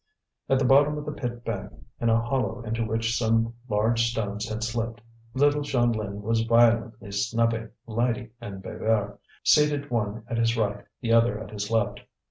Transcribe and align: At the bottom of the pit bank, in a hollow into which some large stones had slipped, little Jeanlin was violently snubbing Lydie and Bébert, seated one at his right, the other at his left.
At 0.49 0.57
the 0.57 0.65
bottom 0.65 0.97
of 0.97 1.05
the 1.05 1.11
pit 1.11 1.45
bank, 1.45 1.73
in 1.99 2.09
a 2.09 2.19
hollow 2.19 2.63
into 2.63 2.83
which 2.83 3.15
some 3.15 3.53
large 3.69 4.09
stones 4.09 4.49
had 4.49 4.63
slipped, 4.63 4.99
little 5.35 5.61
Jeanlin 5.61 6.21
was 6.23 6.41
violently 6.41 7.11
snubbing 7.11 7.69
Lydie 7.85 8.31
and 8.41 8.63
Bébert, 8.63 9.19
seated 9.43 9.91
one 9.91 10.23
at 10.27 10.39
his 10.39 10.57
right, 10.57 10.85
the 11.01 11.13
other 11.13 11.39
at 11.39 11.51
his 11.51 11.69
left. 11.69 12.01